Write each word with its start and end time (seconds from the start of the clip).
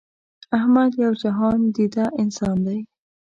احمد 0.57 0.91
یو 1.03 1.13
جهان 1.23 1.59
دیده 1.75 2.05
انسان 2.21 2.57
دی. 2.65 2.79